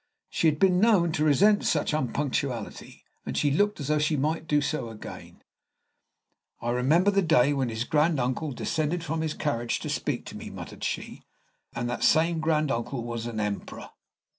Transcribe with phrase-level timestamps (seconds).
[0.31, 4.47] She had been known to resent such unpunctuality, and she looked as though she might
[4.47, 5.43] do so again.
[6.59, 10.35] "I remember the day when his grand uncle descended from his carriage to speak to
[10.35, 11.21] me," muttered she;
[11.75, 13.91] "and that same grand uncle was an emperor."